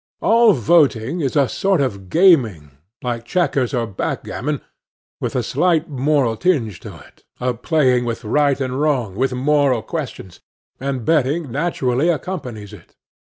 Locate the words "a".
1.35-1.47, 5.35-5.43, 7.39-7.53